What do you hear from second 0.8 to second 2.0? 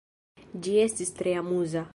estis tre amuza.